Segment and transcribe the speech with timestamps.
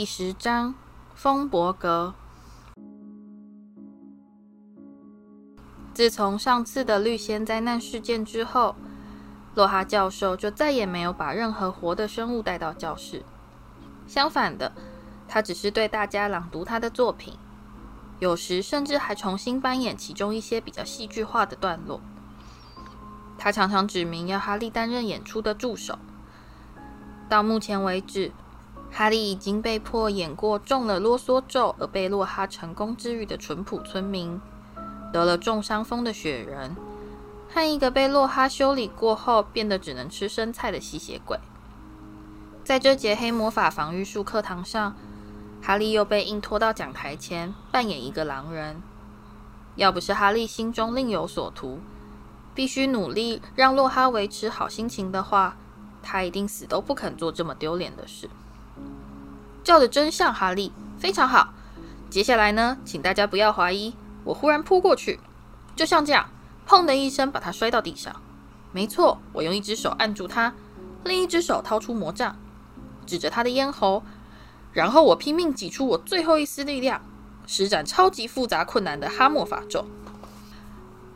[0.00, 0.74] 第十章，
[1.14, 2.14] 风伯格。
[5.92, 8.74] 自从上次的绿仙灾难事件之后，
[9.54, 13.22] 洛哈教授就再也没有把任何活的生物带到教室。
[14.06, 14.72] 相反的，
[15.28, 17.34] 他只是对大家朗读他的作品，
[18.20, 22.00] 有时甚至还重新扮演其中一些比较戏剧化的段落。
[23.36, 25.98] 他常常指明要哈利担任演出的助手。
[27.28, 28.32] 到目前为止，
[28.92, 34.40] 哈利已经被迫演过中了啰嗦咒而被洛哈成功治愈的淳朴村民，
[35.12, 36.76] 得了重伤风的雪人，
[37.48, 41.38] 和一个被洛哈修理过后变得只能吃生菜的吸血鬼。
[42.64, 44.94] 在这节黑魔法防御术课堂上，
[45.62, 48.82] 哈利又被硬拖到讲台前扮演一个狼人。
[49.76, 51.78] 要不是哈利心中另有所图，
[52.54, 55.56] 必须努力让洛哈维持好心情的话，
[56.02, 58.28] 他一定死都不肯做这么丢脸的事。
[59.70, 61.54] 叫的真像哈利，非常好。
[62.10, 65.20] 接下来呢，请大家不要怀疑，我忽然扑过去，
[65.76, 66.28] 就像这样，
[66.66, 68.20] 砰的一声把他摔到地上。
[68.72, 70.54] 没错，我用一只手按住他，
[71.04, 72.34] 另一只手掏出魔杖，
[73.06, 74.02] 指着他的咽喉，
[74.72, 77.00] 然后我拼命挤出我最后一丝力量，
[77.46, 79.86] 施展超级复杂困难的哈莫法咒。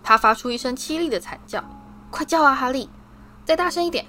[0.05, 1.65] 他发出一声凄厉的惨叫，
[2.13, 2.89] 快叫啊，哈利，
[3.45, 4.07] 再大声一点。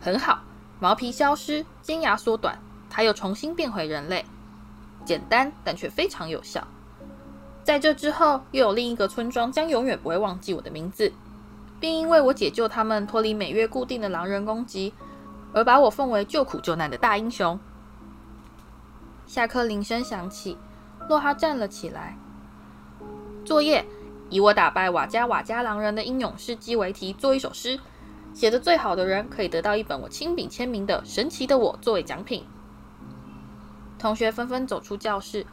[0.00, 0.40] 很好，
[0.80, 2.58] 毛皮消失，尖牙缩短，
[2.94, 4.24] 他又重新变回人类。
[5.04, 6.64] 简单，但却非常有效。
[7.64, 11.12] 在这之后，又有另一个村庄将永远不会忘记我的名字，
[11.80, 14.94] 并因为我解救他们脱离每月固定的狼人攻击，
[15.52, 17.58] 而把我奉为救苦救难的大英雄。
[19.26, 20.56] 下课铃声响起，
[21.08, 22.16] 洛哈站了起来。
[23.44, 23.84] 作业：
[24.30, 27.80] 以我打败瓦加瓦加狼人的英勇事迹为题，做一首诗。
[28.32, 32.44] 写得最好的人可以得到一本我亲笔签名的《神奇的我》作为奖品。
[34.04, 35.46] 同学纷纷走出教室，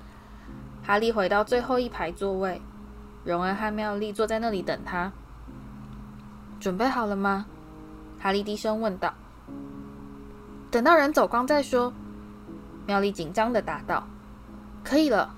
[0.85, 2.62] 哈利回到最后一排座位，
[3.23, 5.09] 荣恩和妙丽坐在那里等他。
[6.59, 7.45] 准备好了吗？
[8.19, 9.13] 哈利低声问道。
[10.69, 11.94] 等到人走光再说。
[12.85, 14.06] 妙丽紧张地答道
[14.84, 15.34] ：“可以了。”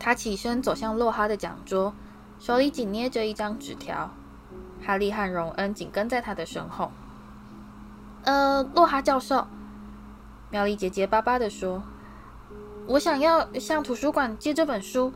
[0.00, 1.94] 他起身走向洛哈的讲桌，
[2.40, 4.10] 手里紧捏着一张纸条。
[4.84, 6.90] 哈利和荣恩紧跟在他的身后。
[8.24, 9.46] 呃，洛哈教授，
[10.54, 11.82] 妙丽结结巴巴地说
[12.86, 15.12] ：“我想要向图书馆借这本书，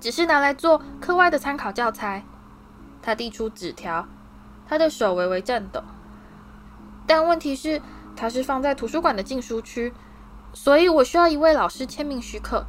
[0.00, 2.24] 只是拿来做课外的参考教材。”
[3.00, 4.08] 他递出纸条，
[4.68, 5.84] 他的手微微颤抖。
[7.06, 7.80] 但问题是，
[8.16, 9.92] 它是放在图书馆的禁书区，
[10.52, 12.64] 所以我需要一位老师签名许可。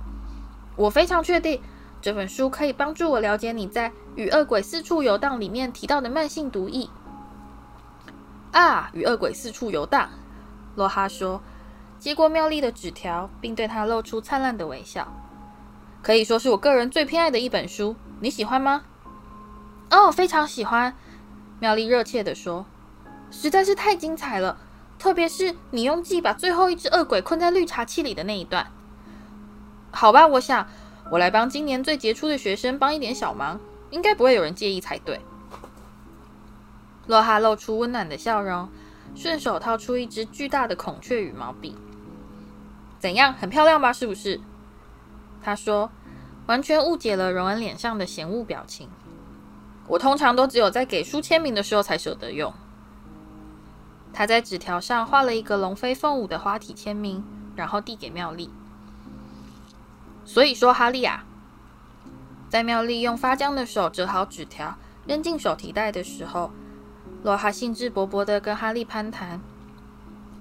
[0.75, 1.63] 我非常确定。
[1.99, 6.87] 这本书可以帮助我了解你在《与恶鬼四处游荡》里面提到的慢性毒液。
[8.51, 10.09] 啊，与恶鬼四处游荡，
[10.75, 11.41] 洛哈说，
[12.03, 15.07] 接过妙丽的纸条，并对她露出灿烂的微笑。
[16.01, 18.83] 可以说是我个人最偏爱的一本书，你喜欢吗？
[19.89, 20.93] 哦，非常喜欢，
[21.61, 22.65] 妙丽热切地说，
[23.31, 24.57] 实在是太精彩了，
[24.99, 28.67] 特别是你用计把最后一只恶鬼困在绿茶器里的那一段。
[29.91, 30.67] 好吧，我想。
[31.09, 33.57] 我来帮今年最杰出的学生帮一点小忙，
[33.91, 35.21] 应该不会有人介意才对。
[37.07, 38.67] 洛哈露出温暖的笑容，
[39.15, 41.77] 顺手掏出一只巨大的孔雀羽毛笔。
[43.03, 43.91] 怎样，很漂亮吧？
[43.91, 44.39] 是不是？
[45.41, 45.91] 他说，
[46.45, 48.87] 完全误解了荣恩脸上的嫌恶表情。
[49.87, 52.53] 我通常都只有在给书签名的时候才舍得用。
[54.13, 57.21] 他在纸条上画了一个龙飞凤舞的花体签名，
[57.57, 58.49] 然后递给妙丽。
[60.23, 61.25] 所以说，哈利啊，
[62.47, 66.51] 在妙丽用发僵的手折好纸条，扔进手提袋的时候，
[67.21, 69.41] 罗哈兴致勃勃地跟哈利攀谈。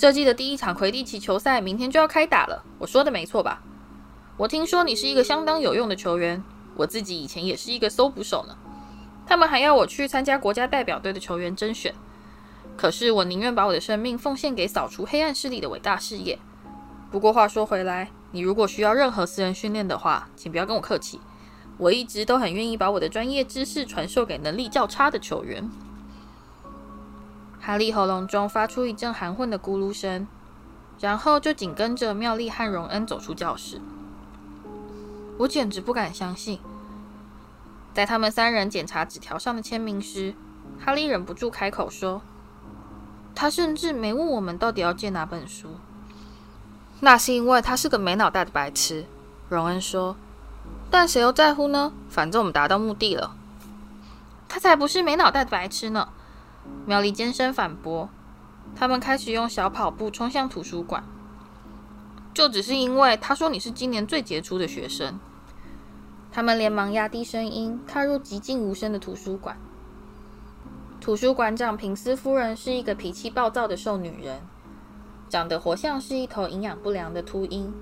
[0.02, 3.62] 这季的第一场魁地奇球赛明天就要开打了，我说的没错吧？
[4.36, 6.42] 我听说你是一个相当有用的球员，
[6.74, 8.56] 我自己以前也是一个搜捕手呢。
[9.24, 11.94] 他们还要我去参加国家代表队的球员甄选，
[12.76, 16.36] 可是我宁愿把我的生命奉献给扫除黑暗势力的伟大事业。
[17.12, 21.20] 不过话说回来，你如果需要任何私人训练的话，请不要跟我客气。
[21.78, 25.70] 我一直都很愿意把我的专业知识传授给能力较差的球员。
[27.64, 30.26] 哈利喉咙中发出一阵含混的咕噜声，
[30.98, 33.80] 然后就紧跟着妙丽和荣恩走出教室。
[35.38, 36.58] 我简直不敢相信，
[37.94, 40.34] 在他们三人检查纸条上的签名时，
[40.84, 42.20] 哈利忍不住开口说
[43.32, 45.68] ：“他甚至没问我们到底要借哪本书。”
[46.98, 49.06] 那是因为他是个没脑袋的白痴，
[49.48, 50.16] 荣恩说。
[50.90, 51.92] 但谁又在乎呢？
[52.10, 53.36] 反正我们达到目的了。
[54.48, 56.08] 他才不是没脑袋的白痴呢！
[56.86, 58.08] 妙丽尖声反驳。
[58.74, 61.04] 他们开始用小跑步冲向图书馆。
[62.32, 65.20] 就只是因为他说你是今年最杰出的学生。
[66.30, 69.58] 他们连忙压低声音，踏入寂静无声的图书馆。
[70.98, 74.40] 图书馆长平斯夫人是一个脾气暴躁的瘦女人，
[75.28, 77.74] 长得活像是一头营养不良的秃鹰。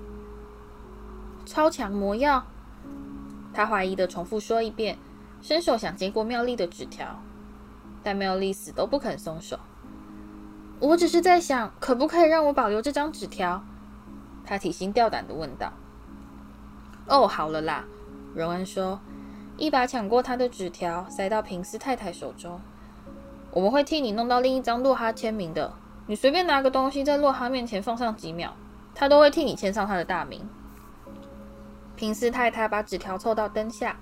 [1.45, 2.43] 超强魔药，
[3.53, 4.97] 她怀疑地重复说一遍，
[5.41, 7.21] 伸手想接过妙丽的纸条，
[8.03, 9.59] 但没有丽死都不肯松手。
[10.79, 13.63] 我只是在想，可不可以让我保留这张纸条？
[14.43, 15.73] 她提心吊胆地问道。
[17.07, 17.85] 哦，好了啦。
[18.33, 18.99] 荣恩说，
[19.57, 22.59] 一把抢过他的纸条，塞到平斯太太手中。
[23.51, 25.73] 我们会替你弄到另一张洛哈签名的。
[26.07, 28.53] 你随便拿个东西在洛哈面前放上几秒，
[28.95, 30.47] 他都会替你签上他的大名。
[31.95, 33.97] 平斯太太把纸条凑到灯下，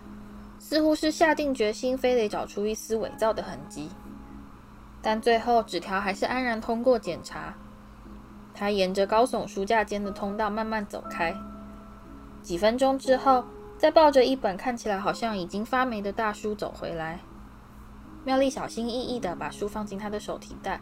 [0.60, 3.90] 似乎是下定决心，非得找出一丝伪造的痕迹。
[5.02, 7.56] 但最后，纸条还是安然通过检查。
[8.54, 11.34] 他沿着高耸书架间的通道慢慢走开。
[12.42, 13.46] 几分钟之后，
[13.78, 17.22] 再抱着一本看起来好像已经发霉的大书走回来，
[18.26, 20.82] 妙丽小心翼翼地把书放进他的手提袋，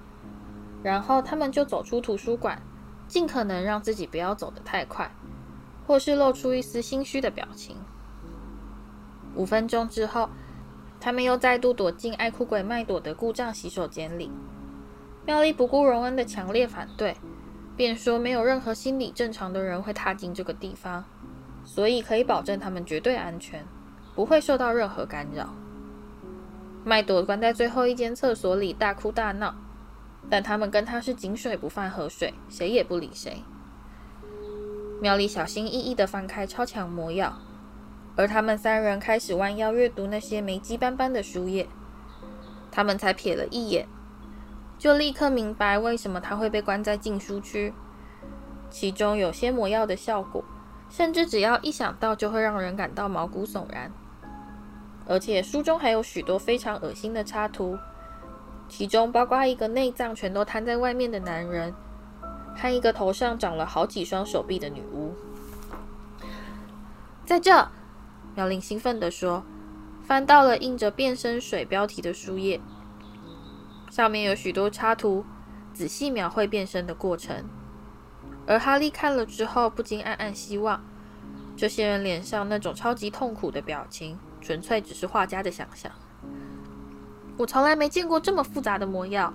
[0.82, 2.60] 然后他们就走出图书馆，
[3.08, 5.12] 尽可能让自己不要走得太快，
[5.86, 7.76] 或是露出一丝心虚的表情。
[9.38, 10.30] 五分钟之后，
[11.00, 14.30] 他们又再度躲进爱哭鬼麦朵的故障洗手间里。
[15.26, 17.16] 妙丽不顾荣恩的强烈反对，
[17.76, 21.06] 便说没有任何心理正常的人会踏进这个地方。
[21.64, 23.66] 所以可以保证他们绝对安全，
[24.16, 25.50] 不会受到任何干扰。
[26.86, 29.54] 麦朵关在最后一间厕所里大哭大闹，
[30.30, 33.44] 但他们跟他是井水不犯河水，谁也不理谁。
[35.02, 37.38] 妙丽小心翼翼地翻开超强魔药，
[38.18, 41.70] 而他们三人开始弯腰阅读那些霉迹斑斑的书页。
[42.72, 43.88] 他们才瞥了一眼，
[44.78, 47.74] 就立刻明白为什么他会被关在禁书区，
[48.70, 50.44] 其中有些魔药的效果。
[50.90, 53.92] 甚至只要一想到，就会让人感到毛骨悚然。
[55.06, 57.78] 而且书中还有许多非常恶心的插图，
[58.70, 61.74] 其中包括一个内脏全都摊在外面的男人，
[62.56, 65.14] 和一个头上长了好几双手臂的女巫。
[67.26, 67.68] 在这，
[68.38, 69.44] 妙丽兴奋地说，
[70.04, 72.62] 翻到了印着“变身水”标题的书页，
[73.90, 75.26] 上面有许多插图，
[75.74, 77.46] 仔细描绘变身的过程。
[78.46, 80.84] 而哈利看了之后，不禁暗暗希望，
[81.56, 85.92] 这些人脸上那种超级痛苦的表情，纯粹只是画家的想象。
[87.38, 89.34] 我从来没见过这么复杂的魔药。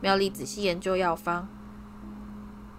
[0.00, 1.46] 妙丽仔细研究药方：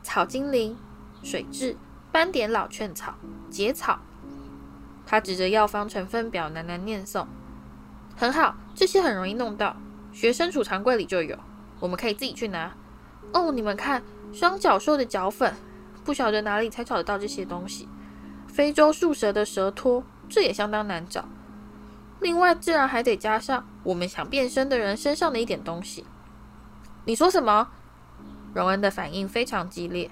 [0.01, 0.75] 草精灵、
[1.21, 1.75] 水蛭、
[2.11, 3.13] 斑点老劝草、
[3.51, 3.99] 结草。
[5.07, 7.25] 他指着药方成分表喃喃念诵
[8.15, 9.75] ：“很好，这些很容易弄到，
[10.11, 11.35] 学生储藏柜里就有，
[11.79, 12.75] 我们可以自己去拿。”
[13.33, 14.03] 哦，你们看。
[14.33, 15.53] 双脚兽的脚粉，
[16.03, 17.87] 不晓得哪里才找得到这些东西。
[18.45, 21.23] 非洲树蛇的蛇托，这也相当难找。
[22.19, 26.05] 另外，自然还得加上我们想变身的人身上的一点东西。
[27.05, 27.69] 你说什么？
[28.53, 30.11] 荣恩的反应非常激烈。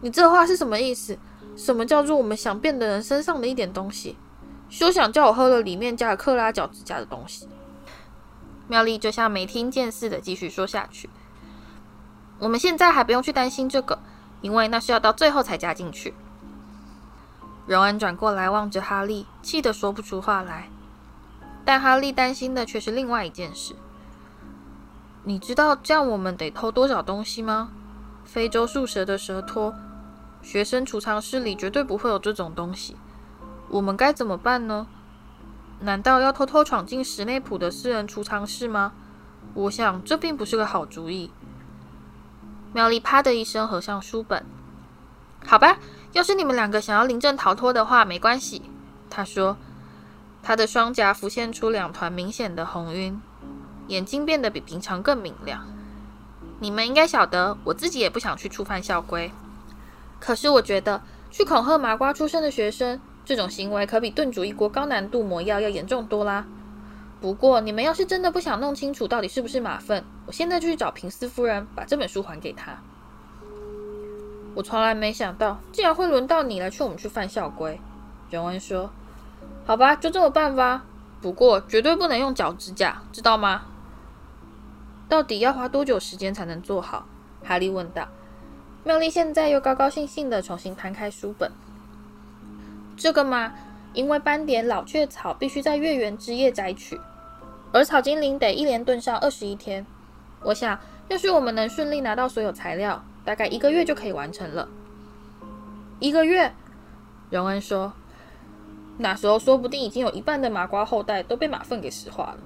[0.00, 1.18] 你这话是什么意思？
[1.56, 4.16] 什么叫做我们想变的人身上的一点东西？
[4.68, 7.48] 休想叫我喝了里面加了克拉脚趾甲的东西。
[8.68, 11.10] 妙丽就像没听见似的继续说下去。
[12.38, 13.98] 我们现在还不用去担心这个，
[14.40, 16.14] 因为那是要到最后才加进去。
[17.66, 20.70] 荣恩转过来望着哈利，气得说不出话来。
[21.64, 23.74] 但哈利担心的却是另外一件事。
[25.24, 27.70] 你知道这样我们得偷多少东西吗？
[28.24, 29.74] 非洲树蛇的蛇托，
[30.42, 32.96] 学生储藏室里绝对不会有这种东西。
[33.68, 34.86] 我们该怎么办呢？
[35.80, 38.92] 难道要偷偷闯进史内普的私人储藏室吗？
[39.54, 41.30] 我想这并不是个好主意。
[42.72, 44.44] 妙丽啪的一声合上书本。
[45.44, 45.78] 好吧，
[46.12, 48.62] 要是你们两个想要临阵逃脱的话，没关系。
[49.08, 49.56] 她说，
[50.42, 53.20] 她的双颊浮现出两团明显的红晕，
[53.88, 55.66] 眼睛变得比平常更明亮。
[56.58, 59.32] 你们应该晓得，我自己也不想去触犯校规。
[60.20, 66.46] 可是我觉得，去恐吓麻瓜出身的学生，这种行为可比炖煮一锅高难度魔药要严重多啦。
[67.20, 72.78] 不过，你们要是真的不想弄清楚到底是不是马粪，我现在就去找平斯夫人，把这本书还给她。
[74.54, 77.80] 我从来没想到，竟然会轮到你来劝我们去犯校规。
[78.30, 78.90] 荣恩说
[79.66, 80.84] ：“好吧，就这么办吧。
[81.20, 83.62] 不过，绝对不能用脚趾甲，知道吗？”
[85.08, 87.06] 到底要花多久时间才能做好？
[87.44, 88.08] 哈利问道。
[88.82, 91.52] 妙丽现在又高高兴兴的重新摊开书本。
[92.96, 93.52] 这个嘛，
[93.92, 96.98] 因为斑点老雀草必须在月圆之夜摘取。
[97.72, 99.84] 而草精灵得一连炖上二十一天。
[100.42, 104.68] 我想，要是我们能顺利拿到所有材料，大概一个月就可以完成了。
[105.98, 106.52] 一个月。
[107.30, 107.92] 荣恩说
[108.98, 112.38] ：“那时候说不定已经有一半的麻瓜后代都被马粪给石化了。”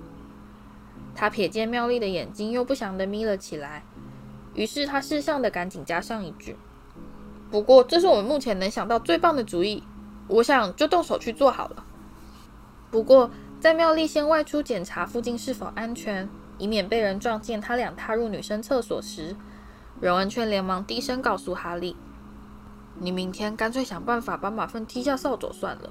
[1.16, 3.82] 他瞥见妙丽的眼睛又不祥的眯了起来，
[4.54, 6.56] 于是他识相地赶紧加上一句
[7.50, 9.82] ：“不过这是我们目前能想到最棒的主意，
[10.28, 11.84] 我想就动手去做好了。”
[12.90, 13.30] 不过，
[13.60, 19.34] 在妙丽先外出检查附近是否安全，以免被人撞见他俩踏入女生厕所时，
[20.00, 21.96] 荣恩却连忙低声告诉哈利。
[23.00, 25.90] 你明天干脆想办法把马粪踢下扫帚算了，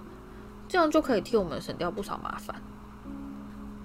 [0.70, 2.56] 这样就可以替我们省掉不少麻烦。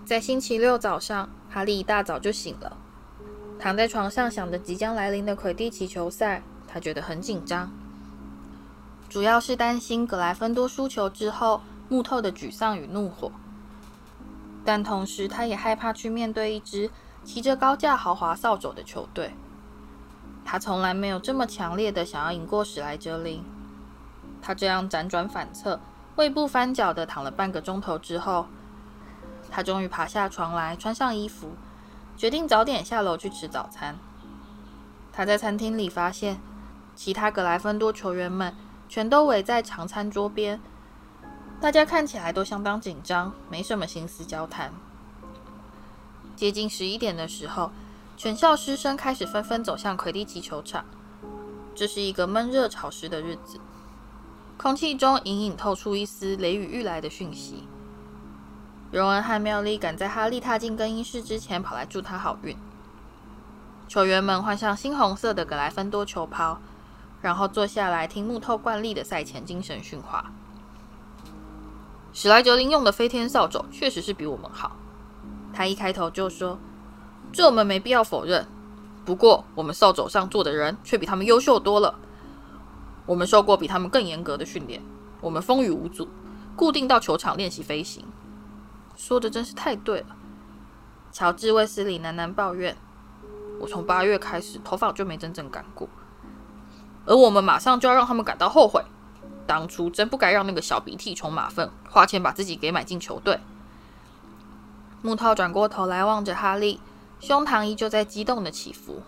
[0.04, 2.76] 在星期六早上，哈利一大早就醒了，
[3.58, 7.70] 躺在床上想着即将来临的魁地奇球赛，他觉得很紧张，
[9.08, 13.32] 主要是担心格莱芬多输球之后木头的沮丧与怒火，
[14.64, 16.90] 但同时他也害怕去面对一支
[17.24, 19.32] 骑着高价豪华扫帚的球队。
[20.44, 23.44] 他从来没有这么强烈的想要赢过史莱哲林。
[24.40, 25.80] 他这样辗转反侧、
[26.14, 28.46] 胃部翻搅的躺了半个钟头之后，
[29.50, 31.50] 他终于爬下床来，穿上衣服，
[32.18, 33.96] 决定早点下楼去吃早餐。
[35.12, 36.40] 他在餐厅里发现，
[36.96, 38.52] 其他格莱芬多球员们
[38.88, 40.60] 全都围在长餐桌边，
[41.60, 44.72] 大家看起来都相当紧张，没什么心思交谈。
[46.34, 47.70] 接近十一点的时候，
[48.16, 50.84] 全校师生开始纷纷走向魁地奇球场。
[51.76, 53.60] 这是一个闷热潮湿的日子，
[54.56, 57.68] 空气中隐隐透出一丝雷雨欲来的讯息。
[58.90, 62.56] 荣恩和妙丽赶在哈利踏进更衣室之前跑来祝他好运。
[63.86, 66.58] 球员们换上猩红色的格莱芬多球袍，
[67.20, 70.32] 然后坐下来听木头惯例的赛前精神训话。
[72.14, 74.72] 史莱哲林用的飞天扫帚确实是比我们好，
[75.52, 76.58] 他一开头就说。
[77.30, 78.46] 这我们没必要否认，
[79.04, 81.94] 不过我们扫帚上坐的人却比他们优秀多了。
[83.04, 84.82] 我们受过比他们更严格的训练，
[85.20, 86.08] 我们风雨无阻，
[86.56, 88.02] 固定到球场练习飞行。
[88.98, 90.16] 说的真是太对了。
[91.12, 92.76] 乔治·卫斯理喃喃抱怨
[93.60, 95.88] ：“我从八月开始头发就没真正干过，
[97.06, 98.84] 而我们马上就要让他们感到后悔。
[99.46, 103.40] 当初真不该让那个小鼻涕虫马粪花钱把自己给买进球队。”
[105.00, 106.80] 木头转过头来望着哈利。
[107.20, 109.02] 胸膛依旧在激动的起伏，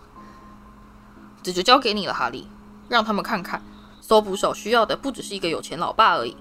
[1.41, 2.45] 这就交给你了，哈利。
[2.89, 3.61] 让他们看看，
[4.01, 6.35] 搜捕手需要的不只是一个有钱老爸而已。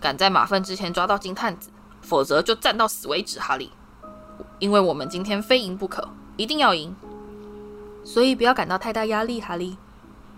[0.00, 1.70] 赶在马粪之前抓到金探子，
[2.08, 3.70] 否则就战到死为止，哈利。
[4.58, 6.96] 因为我们今天非赢不可，一定要赢。
[8.02, 9.76] 所以不要感到太大压力，哈利。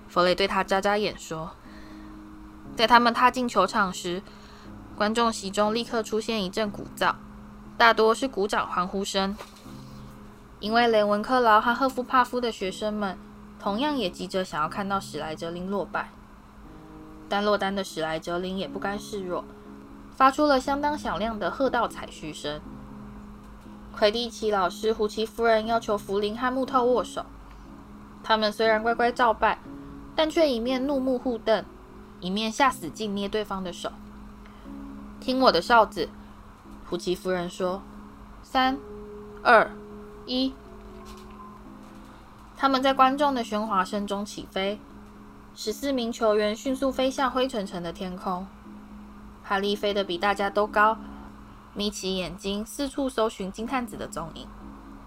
[0.09, 1.53] 弗雷对他眨眨眼说。
[2.77, 4.21] 在他们踏进球场时，
[4.97, 7.15] 观众席中立刻出现一阵鼓噪，
[7.79, 9.37] 大多是鼓掌欢呼声。
[10.59, 13.17] 因为连文克劳和赫夫帕夫的学生们
[13.61, 16.11] 同样也急着想要看到史莱哲林落败，
[17.29, 19.45] 但落单的史莱哲林也不甘示弱，
[20.21, 22.61] 发出了相当响亮的喝道彩嘘声。
[23.91, 27.25] 魁地奇老师胡奇夫人要求福林和木头握手，
[28.23, 29.57] 他们虽然乖乖照办，
[30.15, 31.65] 但却一面怒目互瞪，
[32.21, 33.93] 一面下死劲捏对方的手。
[35.21, 36.11] 听我的哨子，
[36.91, 37.81] 胡奇夫人说
[38.45, 38.77] ：“三，
[39.43, 39.71] 二。”
[40.29, 40.53] 一，
[42.59, 44.79] 他们在观众的喧哗声中起飞，
[45.55, 48.47] 十四名球员迅速飞向灰沉沉的天空。
[49.51, 50.97] 哈利飞得比大家都高，
[51.75, 54.47] 眯起眼睛四处搜寻金探子的踪影。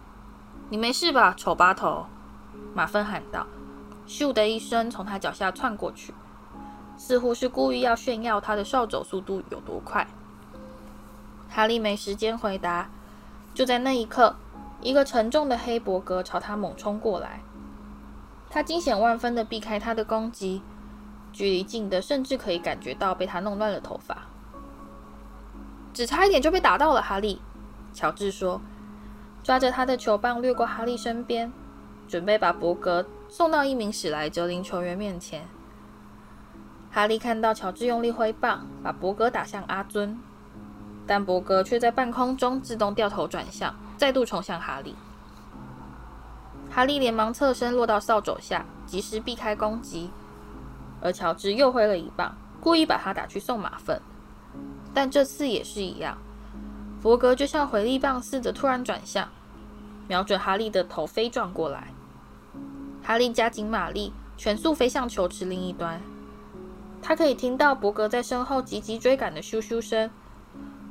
[0.68, 2.08] “你没事吧，丑八头？”
[2.76, 3.48] 马粪喊道
[4.06, 6.14] ，“咻”的一声从他脚下窜过去，
[6.98, 10.06] 似乎是故意要炫耀他的扫帚速度有多快。
[11.50, 12.90] 哈利没时间回答，
[13.54, 14.36] 就在那一刻。
[14.82, 17.40] 一个沉重的黑伯格朝他猛冲过来，
[18.50, 20.62] 他惊险万分地避开他的攻击，
[21.32, 24.24] 距离近的甚至可以感觉到被他弄乱了头发。
[25.94, 27.42] 只差一点就被打到了，哈利。
[27.94, 28.60] 乔治说，
[29.44, 31.54] 抓着他的球棒掠过哈利身边，
[32.08, 35.48] 准备把伯格送到一名史莱哲林球员面前。
[36.92, 40.20] 哈利看到乔治用力挥棒，把伯格打向阿尊，
[41.06, 43.76] 但伯格却在半空中自动掉头转向。
[43.96, 44.96] 再度冲向哈利，
[46.70, 50.10] 哈利连忙侧身落到扫帚下，及时避开攻击。
[51.00, 54.02] 而乔治又挥了一棒，故意把他打去送马粪。
[54.94, 56.18] 但这次也是一样，
[57.02, 59.28] 伯格就像回力棒似的突然转向，
[60.08, 61.94] 瞄准哈利的头飞撞过来。
[63.04, 66.02] 哈利加紧马力，全速飞向球池另一端。
[67.02, 70.10] 他可以听到伯格在身后急急追赶的咻咻声。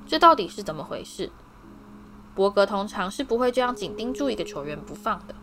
[0.07, 1.31] 这到底是怎么回事？
[2.35, 5.35] 伯格通常是不会这样紧盯住一个球员不放的。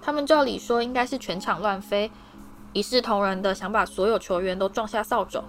[0.00, 2.10] 他们照理说应该是全场乱飞，
[2.72, 5.42] 一视同仁的想把所有球员都撞下扫帚。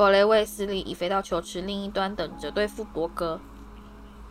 [0.00, 3.38] 弗雷卫斯理已飞到球池另一端，等着对付博格。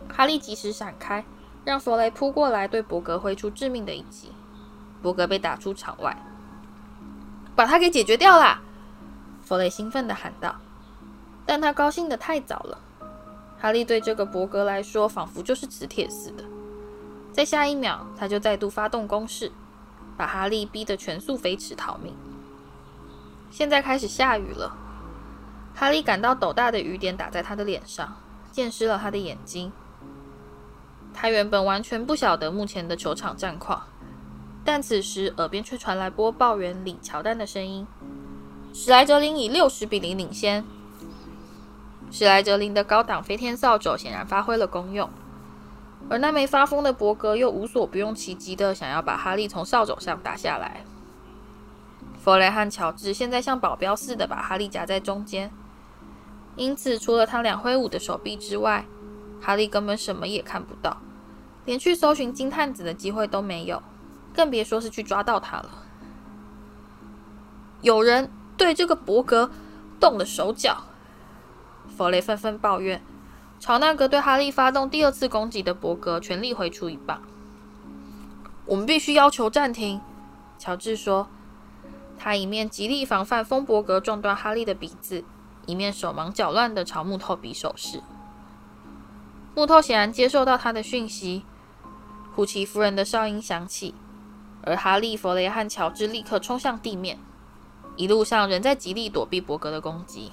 [0.08, 1.24] 哈利及时闪开，
[1.64, 4.32] 让弗雷扑过来，对博格挥出致命的一击。
[5.00, 6.20] 博格被打出场外，
[7.54, 8.60] 把他给解决掉啦！
[9.42, 10.56] 弗雷兴奋地喊道。
[11.46, 12.76] 但他高兴得太早了。
[13.60, 16.42] 哈利对这个博格来说，仿佛就是磁铁似的。
[17.32, 19.52] 在下一秒，他就再度发动攻势，
[20.16, 22.12] 把哈利逼得全速飞驰逃命。
[23.52, 24.76] 现在开始下雨了，
[25.80, 28.14] 哈利感到斗大的雨点打在他的脸上，
[28.52, 29.72] 溅湿了他的眼睛。
[31.14, 33.84] 他原本完全不晓得目前的球场战况，
[34.62, 37.86] 但此时耳边却传来播报员李乔丹的声音
[38.74, 40.62] ：“史莱哲林以六十比零领先。”
[42.12, 45.08] 史莱哲林的高档飞天扫帚显然发挥了功用。
[46.10, 50.84] 而那枚发疯的博格又无所不用其极的想要把哈利从扫帚上打下来。
[52.22, 55.50] 弗雷和乔治现在像保镖似的把哈利夹在中间，
[56.60, 58.84] 因此除了他俩挥舞的手臂之外，
[59.40, 60.98] 哈利根本什么也看不到，
[61.64, 63.82] 连去搜寻金探子的机会都没有，
[64.34, 65.70] 更别说是去抓到他了。
[67.80, 69.50] 有人对这个伯格
[69.98, 70.84] 动了手脚，
[71.96, 73.02] 弗雷纷纷抱怨。
[73.58, 77.22] 朝那个对哈利发动第二次攻击的伯格全力挥出一棒。
[78.66, 80.02] 我们必须要求暂停，
[80.58, 81.26] 乔治说。
[82.18, 85.24] 他一面极力防范风伯格撞断哈利的鼻子，
[85.70, 88.02] 一面手忙脚乱地朝木头比手势。
[89.54, 91.44] 木头显然接受到他的讯息，
[92.34, 93.94] 胡奇夫人的哨音响起，
[94.62, 97.20] 而哈利、弗雷和乔治立刻冲向地面，
[97.94, 100.32] 一路上仍在极力躲避伯格的攻击。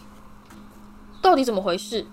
[1.22, 2.08] 到底怎么回事？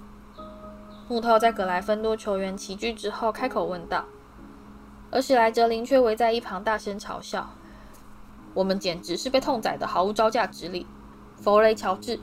[1.09, 4.05] 木头在格莱芬多球员齐聚之后开口问道，
[5.11, 7.51] 而史莱哲林却围在一旁大声嘲笑
[8.53, 10.87] ：“我们简直是被痛宰的，毫无招架之力。”
[11.37, 12.19] 弗雷、乔治，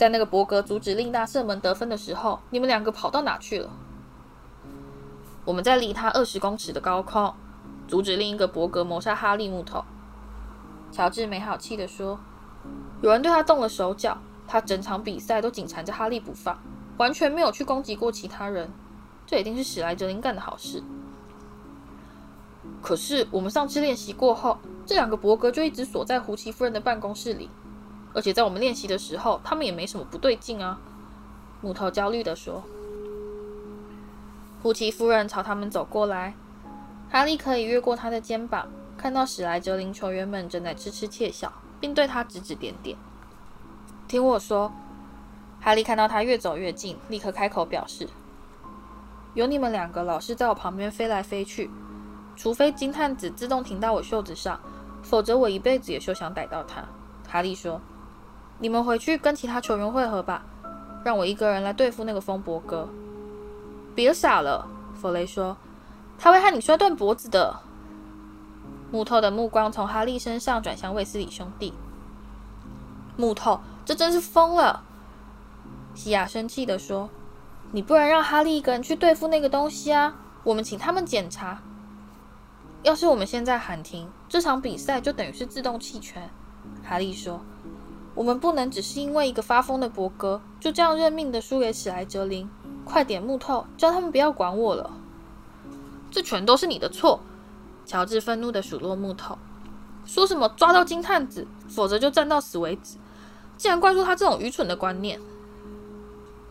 [0.00, 3.68] 在那个伯格阻止令大射门得分的时候，你们两个跑到哪去了？
[5.44, 7.34] 我们在离他二十公尺的高空，
[7.86, 9.46] 阻止另一个伯格谋杀哈利。
[9.46, 9.84] 木头，
[10.90, 12.18] 乔治没好气地说
[13.04, 14.16] ：“有人对他动了手脚，
[14.48, 16.58] 他整场比赛都紧缠着哈利不放。”
[16.96, 18.70] 完全没有去攻击过其他人，
[19.26, 20.82] 这一定是史莱哲林干的好事。
[22.80, 27.50] 可是我们上次练习过后，这两个伯格就一直锁在胡奇夫人的办公室里，
[28.12, 30.78] 而且在我们练习的时候，他们也没什么不对劲啊。
[31.60, 32.62] 木头焦虑地说。
[34.62, 36.34] 胡奇夫人朝他们走过来，
[37.10, 42.96] 哈利可以越过他的肩膀，看到史莱哲林球员们正在痴痴窃笑，并对他指指点点。
[44.06, 44.72] 听我说。
[45.62, 48.08] 哈利看到他越走越近，立刻开口表示
[49.34, 51.70] ：“有你们两个老是在我旁边飞来飞去，
[52.34, 54.58] 除非金探子自动停到我袖子上，
[55.02, 56.82] 否则我一辈子也休想逮到他。”
[57.28, 57.78] 哈利说
[58.60, 60.44] ：“你们回去跟其他球员会合吧，
[61.02, 62.88] 让我一个人来对付那个风伯哥。”
[63.96, 65.56] 别傻了，弗雷说
[66.16, 67.60] ：“他会害你摔断脖子的。”
[68.92, 71.72] 木头的目光从哈利身上转向卫斯理兄弟。
[73.16, 74.82] 木头，这真是疯了！
[75.94, 77.10] 西亚生气地说
[77.72, 80.16] ：“你不能让哈利一个人去对付那个东西啊！
[80.44, 81.60] 我们请他们检查。
[82.82, 86.30] 要是我们现在喊停，这场比赛就等于是自动弃权。”
[86.82, 87.40] 哈利说
[88.14, 92.48] ：“我们不能只是因为一个发疯的伯格，就这样认命的输给史莱哲林。
[92.84, 94.90] 快点，木头，叫他们不要管我了。
[96.10, 97.20] 这全都是你的错。”
[97.86, 99.38] 乔治愤怒地数落木头，
[100.04, 102.98] 说什么抓到金探子，否则就战到死为止。
[103.56, 105.20] 竟然灌输他这种愚蠢的观念。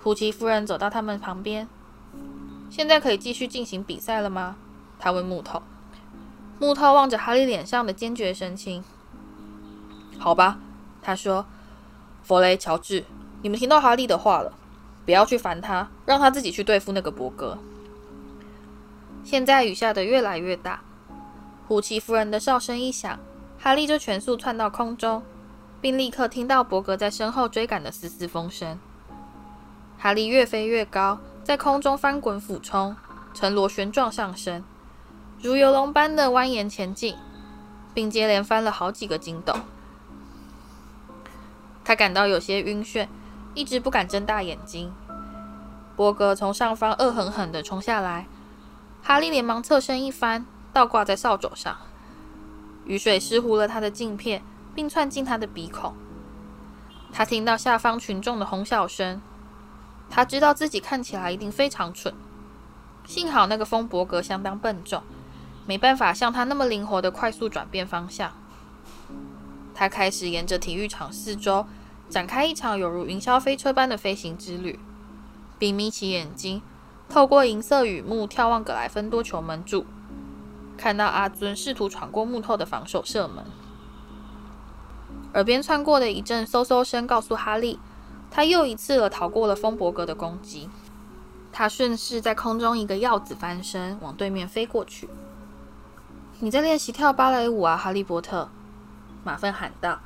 [0.04, 1.67] 胡奇夫人走到他们旁边。
[2.69, 4.58] 现在可以继续进行比赛了吗？
[5.00, 5.62] 他问木头。
[6.60, 8.84] 木头望着哈利脸上的坚决神情。
[10.17, 10.60] 好吧，
[11.02, 11.46] 他说。
[12.22, 13.06] 弗雷、乔治，
[13.42, 14.54] 你们听到哈利的话了，
[15.04, 17.58] 不要去烦他，让他自己去对付那个伯格。
[19.24, 20.82] 现在雨下得越来越大。
[21.68, 23.18] 胡奇夫人的哨声一响，
[23.58, 25.24] 哈利就全速窜到空中，
[25.82, 28.78] 并立刻听到伯格在身后追赶的嘶嘶风声。
[29.98, 32.96] 哈利越飞越高，在空中翻滚俯冲，
[33.34, 34.64] 呈螺旋状上升，
[35.42, 37.16] 如游龙般的蜿蜒前进，
[37.92, 39.56] 并接连翻了好几个筋斗。
[41.89, 43.08] 他感到有些晕眩，
[43.56, 44.93] 一直不敢睁大眼睛。
[45.95, 48.28] 伯格从上方恶狠狠地冲下来，
[49.02, 51.75] 哈利连忙侧身一翻，倒挂在扫帚上。
[52.86, 54.43] 雨水湿糊了他的镜片，
[54.75, 55.95] 并窜进他的鼻孔。
[57.12, 59.19] 他听到下方群众的哄笑声。
[60.12, 62.13] 他知道自己看起来一定非常蠢，
[63.08, 65.02] 幸好那个风伯格相当笨重，
[65.65, 68.32] 没办法像他那么灵活地快速转变方向。
[69.73, 71.65] 他开始沿着体育场四周
[72.10, 74.80] 展开一场犹如云霄飞车般的飞行之旅，
[75.60, 76.62] 并眯起眼睛，
[77.08, 79.86] 透过银色雨幕眺望格莱芬多球门柱，
[80.76, 83.45] 看到阿尊试图闯过木头的防守射门。
[85.36, 87.78] 耳边窜过的一阵嗖嗖声告诉哈利，
[88.32, 90.67] 他又一次了逃过了风伯格的攻击。
[91.52, 95.08] 他顺势在空中一个鹞子翻身，往对面飞过去。
[96.39, 98.50] 你在练习跳芭蕾舞啊，哈利波特？
[99.24, 100.00] 马粪喊道。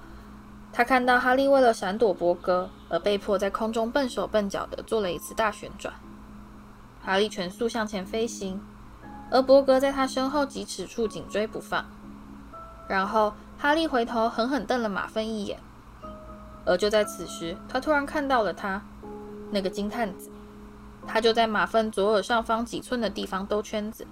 [0.76, 5.94] 他看到哈利为了闪躲伯格而被迫在空中笨手笨脚地做了一次大旋转。
[7.06, 8.60] 哈利全速向前飞行，
[9.30, 11.86] 而伯格在他身后几尺处紧追不放。
[12.88, 15.60] 然后哈利回头狠狠瞪了马粪一眼，
[16.66, 18.82] 而就在此时，他突然看到了他，
[19.52, 20.32] 那个金探子。
[21.06, 24.08] 他就在马粪左耳上方几寸的地方兜圈子。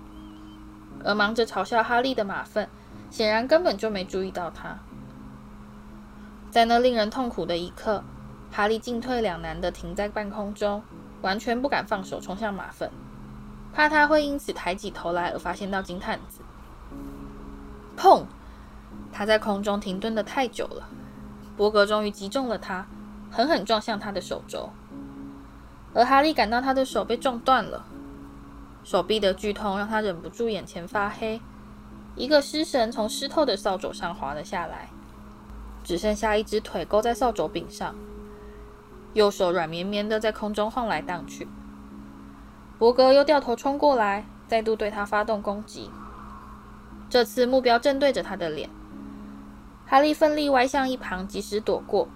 [1.03, 2.69] 而忙着嘲笑哈利的马粪，
[3.09, 4.77] 显然根本就没注意到他。
[6.51, 8.03] 在那令人痛苦的一刻，
[8.51, 10.83] 哈利进退两难地停在半空中，
[11.21, 12.91] 完全不敢放手冲向马粪，
[13.73, 16.41] 怕他会因此抬起头来而发现到金探子。
[17.97, 18.25] 砰！
[19.13, 20.89] 他在空中停顿得太久了，
[21.55, 22.85] 伯格终于击中了他，
[23.31, 24.69] 狠狠撞向他的手肘。
[25.93, 27.85] 而哈利感到他的手被撞断了。
[28.83, 31.39] 手臂的剧痛让他忍不住眼前发黑，
[32.15, 34.89] 一个失神从湿透的扫帚上滑了下来，
[35.91, 37.93] 只剩下一只腿勾在扫帚柄上，
[39.11, 41.49] 右手软绵绵的在空中晃来荡去。
[42.79, 45.91] 伯格又掉头冲过来，再度对他发动攻击，
[47.09, 48.69] 这次目标正对着他的脸。
[49.85, 52.07] 哈利奋力歪向一旁，及时躲过。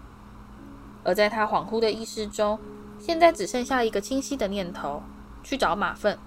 [1.03, 2.57] 而在他恍惚的意识中，
[2.97, 5.03] 现在只剩下一个清晰的念头：
[5.43, 6.17] 去找马粪。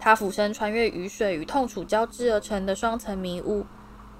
[0.00, 3.66] 他俯身穿越雨水与痛楚交织而成的双层迷雾，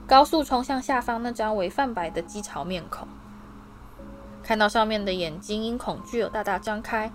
[0.06, 3.08] 高速冲向下方那张为泛白的鸡巢面孔。
[4.40, 7.10] 看到上面的眼睛因恐惧而大大张开，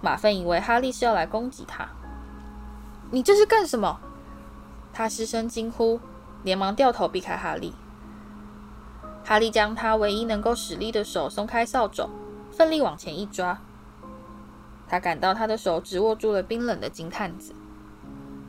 [0.00, 1.88] 马粪以为哈利是要来攻击他。
[3.12, 4.00] “你这是干什么？”
[4.92, 6.00] 他失声惊呼，
[6.42, 7.72] 连忙掉头避开哈利。
[9.24, 12.10] 哈利将他唯一能够使力的手松开扫帚，
[12.50, 13.60] 奋力往前一抓。
[14.88, 17.54] 他感到他的手指握住了冰冷的金探子。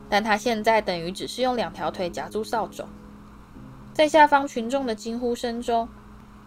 [0.08, 2.84] 但他现在等于只是用两条腿夹住扫帚，
[3.92, 5.88] 在下方群众的惊呼声中，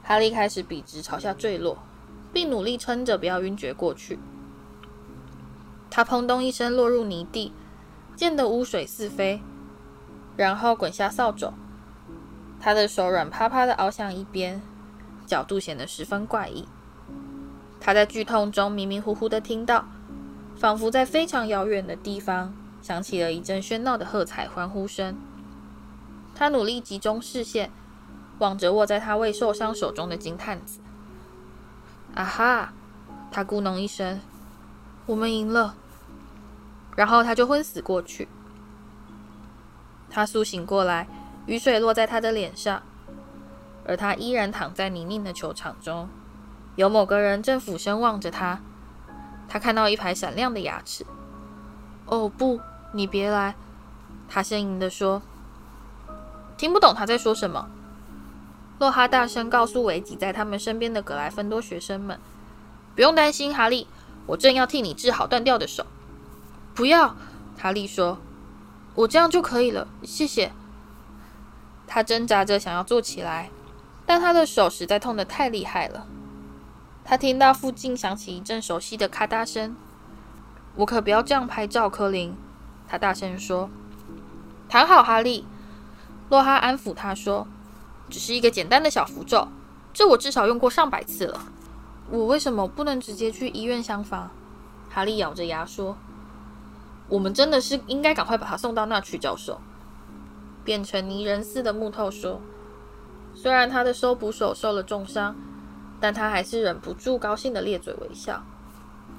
[0.03, 1.77] 哈利开始笔直朝下坠落，
[2.33, 4.17] 并努力撑着不要晕厥过去。
[5.91, 7.53] 他砰咚一声落入泥地，
[8.15, 9.41] 溅得污水四飞，
[10.35, 11.53] 然后滚下扫帚。
[12.59, 14.61] 他的手软趴趴的凹向一边，
[15.27, 16.67] 角度显得十分怪异。
[17.79, 19.85] 他在剧痛中迷迷糊糊的听到，
[20.55, 22.55] 仿佛在非常遥远的地方。
[22.81, 25.17] 响起了一阵喧闹的喝彩欢呼声。
[26.35, 27.71] 他努力集中视线，
[28.39, 30.79] 望着握在他未受伤手中的金探子。
[32.13, 32.73] 啊哈！
[33.31, 34.19] 他咕哝一声
[35.07, 35.75] ：“我们赢了。”
[36.95, 38.27] 然后他就昏死过去。
[40.09, 41.07] 他苏醒过来，
[41.45, 42.81] 雨水落在他的脸上，
[43.85, 46.07] 而他依然躺在泥泞的球场中。
[46.75, 48.59] 有某个人正俯身望着他。
[49.47, 51.05] 他看到一排闪亮的牙齿。
[52.05, 52.59] 哦，不！
[52.93, 53.55] 你别来！
[54.29, 55.21] 他呻吟地说
[56.57, 57.67] ：“听不懂他在说什么。”
[58.77, 62.19] 洛哈大声告诉围挤在他们身边的格莱芬多学生们
[62.93, 63.87] ：“不用担心，哈利，
[64.25, 65.85] 我正要替你治好断掉的手。
[66.75, 67.15] ”“不要！”
[67.57, 68.17] 哈利说
[68.95, 70.51] ，“我这样就可以了，谢谢。”
[71.87, 73.49] 他挣扎着想要坐起来，
[74.05, 76.05] 但他的手实在痛得太厉害了。
[77.05, 79.77] 他听到附近响起一阵熟悉的咔嗒声。
[80.75, 82.35] “我可不要这样拍照，柯林。”
[82.89, 83.69] 他大声说
[84.67, 85.47] ：“躺好，哈利。”
[86.29, 87.47] 洛哈安抚他说
[88.09, 89.47] ：“只是一个简单的小符咒，
[89.93, 91.39] 这我至少用过上百次了。
[92.09, 94.31] 我为什么不能直接去医院厢房？”
[94.89, 95.97] 哈利咬着牙说
[97.09, 99.59] ：“我们真的是应该赶快把他送到那去。”教授
[100.63, 102.41] 变成泥人似的木头说
[103.35, 105.35] ：“虽然他的收捕手受了重伤，
[105.99, 108.43] 但他还是忍不住高兴地咧嘴微笑。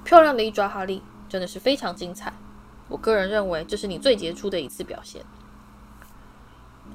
[0.03, 2.33] 漂亮的一抓，哈利，真的是非常精彩。”
[2.88, 5.25] 我个人认为，这是你最杰出的一次表现。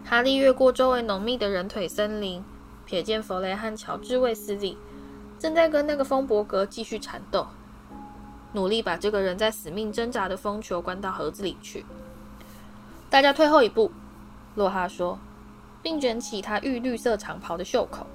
[0.03, 2.43] 哈利越过周围浓密的人腿森林，
[2.87, 4.77] 瞥见弗雷和乔治·卫斯理
[5.39, 7.47] 正在跟那个风伯格继续缠斗，
[8.53, 11.85] 努力把这个人在死命挣扎的风球关到盒子里去。
[13.09, 13.91] 大家退后一步，
[14.55, 15.17] 洛哈说，
[15.81, 18.05] 并卷起他玉绿色长袍的袖口。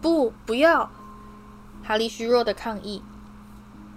[0.00, 0.90] 不，不要！
[1.82, 3.02] 哈利虚弱的抗议。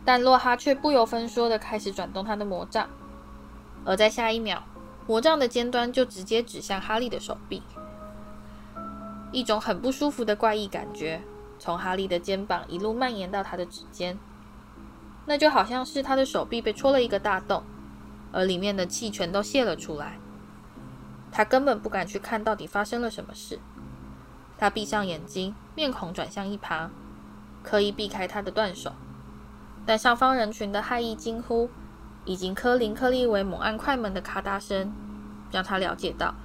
[0.04, 2.88] 但洛哈却不由分说的开始转动他的魔杖，
[3.84, 4.64] 而在下一秒，
[5.08, 7.64] 魔杖的尖端就直接指向哈利的手臂。
[9.32, 11.22] 一种很不舒服的怪异感觉
[11.58, 14.20] 从哈利的肩膀一路蔓延到他的指尖，
[15.26, 17.64] 那就好像是他的手臂被戳了一个大洞，
[18.32, 20.20] 而里面的气全都泄了出来。
[21.32, 23.60] 他根本不敢去看到底发生了什么事。
[24.58, 26.90] 他闭上眼睛，面孔转向一旁，
[27.64, 28.94] 刻意避开他的断手。
[29.86, 31.70] 但上方人群的骇异惊呼，
[32.28, 34.92] 以及科林克利维猛按快门的咔嗒声，
[35.50, 36.36] 让他了解到，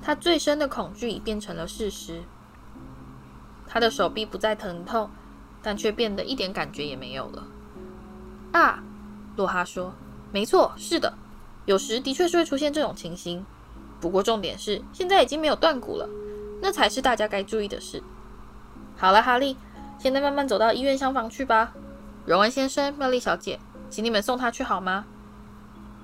[0.00, 2.22] 他最深的恐惧已变成了事实。
[3.66, 5.10] 他的手臂不再疼痛，
[5.60, 7.42] 但却变得一点感觉也没有了。
[8.52, 8.84] 啊，
[9.34, 9.92] 洛哈说
[10.30, 11.12] ：“没错，是的，
[11.64, 13.44] 有时的确是会出现这种情形。
[14.00, 16.08] 不过重点是，现在已经没有断骨了，
[16.62, 18.00] 那才是大家该注意的事。”
[18.96, 19.56] 好了，哈利，
[19.98, 21.72] 现在慢慢走到医院厢房去吧。
[22.24, 23.58] 荣恩先生、妙丽小姐，
[23.90, 25.04] 请你们送他去好吗？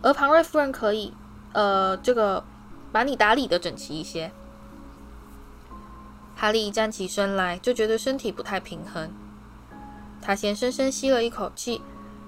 [0.02, 1.14] 而庞瑞夫人可以，
[1.52, 2.44] 呃，这个
[2.90, 4.32] 把你打理得整齐一些。
[6.36, 9.10] 哈利站起身来，就觉得身体不太平衡。
[10.20, 11.80] 他先深深吸了一口气，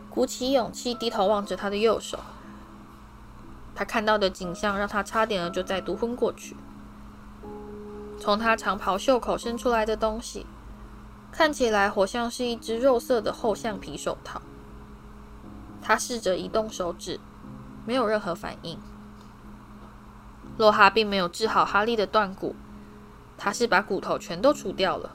[0.08, 2.18] 鼓起勇气低头望着他的右手。
[3.74, 6.56] 他看到的景象让他差点儿就再度昏过去。
[8.20, 10.46] 从他长袍袖口伸出来的东西。
[11.32, 14.40] 看起来活像是一只肉色的厚橡皮手套。
[15.82, 17.18] 他试着移动手指，
[17.84, 18.78] 没有任何反应。
[20.56, 22.54] 洛哈并没有治好哈利的断骨，
[23.36, 25.10] 他是把骨头全都除掉了。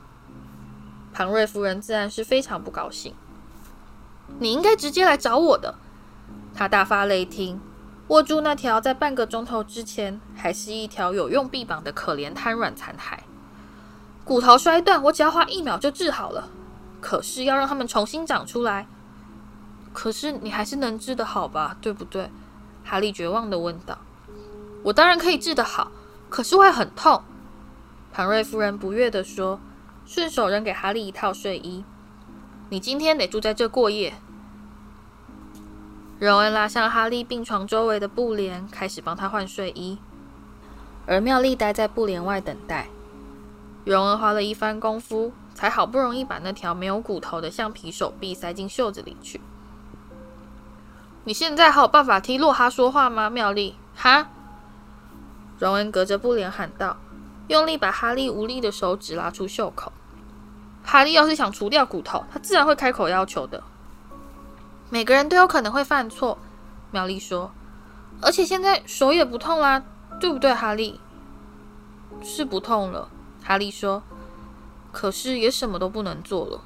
[1.13, 3.13] 庞瑞夫人自然是非常不高兴。
[4.39, 5.75] 你应该直接来找我的。
[6.53, 7.59] 他大发雷霆，
[8.09, 13.19] 握住那条在半个钟头之前还是一条有用臂膀的可怜瘫软残骸。
[14.25, 16.49] 骨头摔断，我只要花一秒就治好了。
[17.01, 18.85] 可是要让他们重新长出来，
[19.93, 21.77] 可是你还是能治得好吧？
[21.79, 22.29] 对不对？
[22.89, 23.99] 哈利绝望地问道。
[24.81, 25.91] 我当然可以治得好，
[26.27, 27.21] 可是会很痛。
[28.11, 29.59] 庞瑞夫人不悦地说，
[30.07, 31.83] 顺手扔给哈利一套睡衣。
[32.69, 34.15] 你今天得住在这过夜。
[36.17, 39.99] 荣恩拉上哈利病床周围的布帘，开始帮他换睡衣，
[41.05, 42.87] 而妙丽待在布帘外等待。
[43.85, 49.39] 荣恩花了一番功夫，才好不容易把那条没有骨头的橡皮手臂塞进袖子里去。
[51.25, 53.75] 你现在还有办法替洛哈说话吗，妙丽？
[53.95, 54.29] 哈！
[55.59, 56.97] 荣恩隔着布帘喊道，
[57.47, 59.91] 用力把哈利无力的手指拉出袖口。
[60.83, 63.61] 哈利要是想除掉骨头，他自然会开口要求的。
[64.89, 66.39] 每个人都有可能会犯错，
[66.91, 67.51] 妙丽说。
[68.21, 69.83] 而且现在手也不痛啦，
[70.19, 70.99] 对不对，哈利？
[72.23, 73.09] 是不痛了。
[73.43, 74.01] 哈利说
[74.91, 76.61] ：“可是也什么都不能做了。”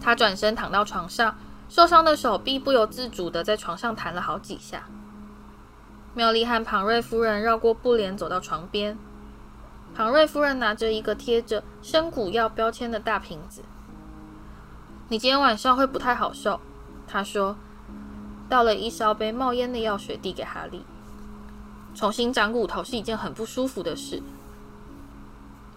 [0.00, 1.36] 他转身躺到床上，
[1.68, 4.84] 受伤的手臂不由自主地在床上弹了好几下。
[6.14, 8.96] 妙丽和庞瑞夫人绕过布帘，走到床边。
[9.94, 13.62] 庞瑞夫人拿着一个贴着生骨药标签的大瓶子。
[15.08, 16.60] “你今天晚上会不太好受。”
[17.06, 17.56] 她说，
[18.48, 20.84] 倒了一烧杯冒烟的药水递给哈利。
[21.94, 24.22] “重新长骨头是一件很不舒服的事。”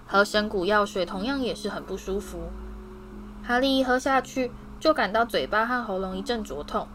[0.08, 2.50] 喝生骨药水同样也是很不舒服。
[3.44, 6.88] 哈利一喝下去，就感到嘴巴和喉咙一阵灼痛，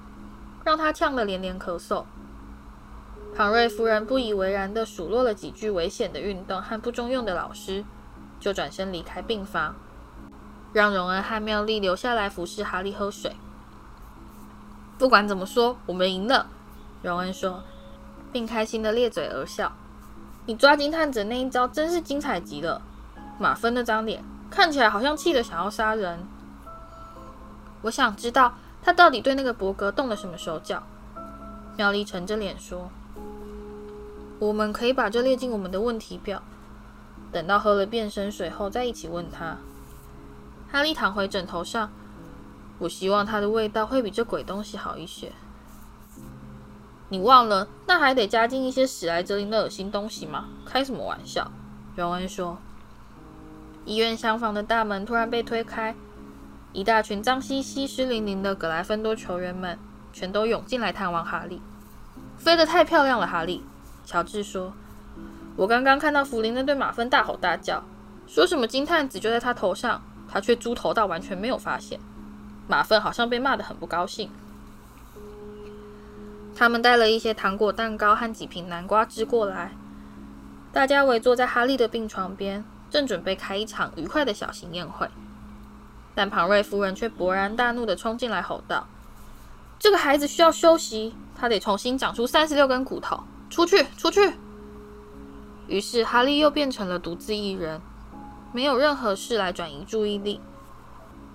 [0.64, 2.04] 让他呛得连连咳嗽。
[3.36, 7.84] 庞瑞夫人不以为然地数落了几句危险的运动和不中用的老师，
[8.38, 9.74] 就转身离开病房，
[10.72, 13.36] 让荣恩和妙丽留下来服侍哈利喝水。
[14.96, 16.46] 不管怎么说，我们赢了，
[17.02, 17.62] 荣恩说，
[18.32, 19.72] 并开心地咧嘴而笑。
[20.46, 22.80] 你抓金探子那一招真是精彩极了。
[23.38, 26.24] 马芬那张脸看起来好像气得想要杀人。
[27.84, 30.82] 我想知道他到底对那个伯格动了什么手脚。
[31.76, 32.90] 妙丽沉着脸说
[34.38, 36.42] ：“我们可以把这列进我们的问题表，
[37.32, 39.56] 等到喝了变身水后再一起问他。”
[40.70, 41.90] 哈利躺回枕头上。
[42.80, 45.30] 我希望它的味道会比这鬼东西好一些。
[47.08, 50.46] 你忘了，那还得加进一些史莱哲林的恶心东西吗？
[50.66, 51.52] 开什么玩笑？
[51.94, 52.58] 荣恩说。
[53.84, 55.94] 医院厢房的大门突然被推开，
[56.74, 59.78] 一大群脏兮兮、湿淋淋的格莱芬多球员们
[60.12, 61.62] 全都涌进来探望哈利。
[62.36, 63.64] 飞得太漂亮了，哈利，
[64.04, 64.72] 乔治说
[65.54, 67.84] ：“我刚刚看到弗林在对马芬大吼大叫，
[68.26, 72.00] 说什么金探子就在他头上，他却猪头到完全没有发现。
[72.66, 74.28] 马芬好像被骂得很不高兴。”
[76.56, 79.70] 他们带了一些糖果蛋糕和几瓶南瓜汁过来，
[80.72, 82.64] 大家围坐在哈利的病床边。
[82.90, 85.08] 正准备开一场愉快的小型宴会，
[86.14, 88.86] 但庞瑞夫人却勃然大怒的冲进来吼道
[89.80, 93.24] ：“这个孩子需要休息，他得重新长出三十六根骨头！
[93.50, 94.34] 出去，出去！”
[95.66, 97.80] 于是哈利又变成了独自一人，
[98.52, 100.40] 没有任何事来转移注意力，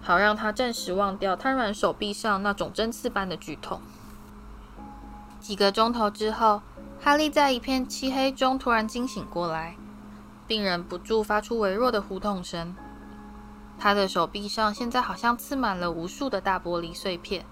[0.02, 3.82] 好让他暂时忘掉瘫软手臂上那种针刺般的剧痛。
[5.40, 6.62] 几个钟头之后，
[7.02, 9.76] 哈利在一片漆黑中突然惊醒过来，
[10.48, 12.76] 并忍不住发出微弱的呼痛声。
[13.80, 17.46] 他的手臂上现在好像刺满了无数的大玻璃碎片。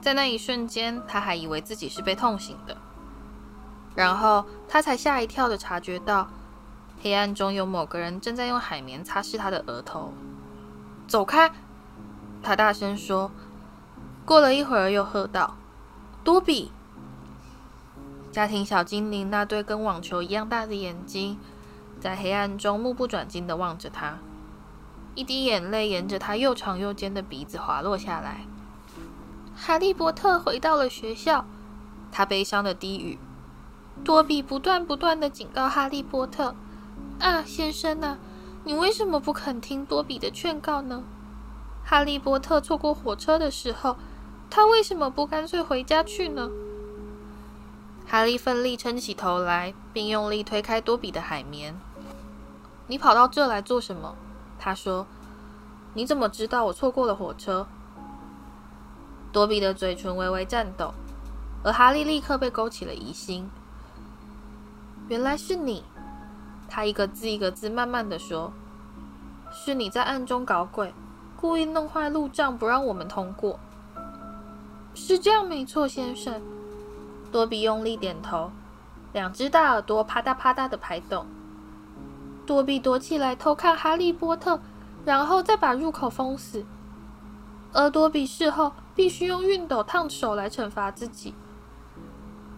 [0.00, 2.76] 在那一瞬间，他还以为自己是被痛醒的，
[3.94, 6.28] 然后他才吓一跳地察觉到，
[7.02, 10.12] 黑暗中有某个人正在用海绵擦拭他的额头。
[11.06, 11.50] 走开！
[12.42, 13.30] 他大声说。
[14.24, 15.56] 过了一会儿，又喝道
[16.22, 16.70] ：“多比！”
[18.30, 21.38] 家庭小精灵那对跟网球一样大的眼睛，
[21.98, 24.18] 在黑暗中目不转睛地望着他，
[25.18, 28.42] 一滴眼泪沿着他又长又尖的鼻子滑落下来。
[29.56, 31.44] 哈利波特回到了学校，
[32.12, 33.18] 他悲伤的低语。
[34.04, 36.54] 多比不断不断的警告哈利波特
[37.18, 38.16] ：“啊，先生啊，
[38.62, 41.02] 你为什么不肯听多比的劝告呢？
[41.84, 43.96] 哈利波特错过火车的时候，
[44.48, 46.48] 他为什么不干脆回家去呢？”
[48.06, 51.76] 哈利奋力撑起头来，并用力推开多比的海绵。
[52.86, 54.14] “你跑到这来做什么？”
[54.58, 55.06] 他说。
[55.94, 57.66] “你怎么知道我错过了火车？”
[59.32, 60.92] 多比的嘴唇微微颤抖，
[61.64, 63.50] 而哈利立刻被勾起了疑心。
[65.08, 65.84] 原来是你，
[66.68, 68.52] 他一个字一个字慢慢地说
[69.50, 70.92] ：“是你在暗中搞鬼，
[71.36, 73.58] 故意弄坏路障，不让我们通过。”
[74.94, 76.42] 是这样没错，先生。
[77.32, 78.50] 多比用力点头，
[79.12, 81.26] 两只大耳朵啪嗒啪嗒的拍动。
[82.48, 84.58] 多比躲起来偷看哈利波特，
[85.04, 86.64] 然后再把入口封死。
[87.74, 91.34] 而多比事后必须用熨斗烫手来惩罚自己。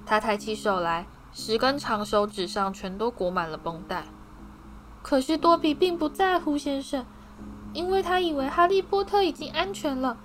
[0.07, 4.05] 他抬起手来，十根长手指上全都裹满了绷带。
[5.03, 7.05] 可是多比并不在乎先生，
[7.73, 10.17] 因为他以为哈利波特已经安全了。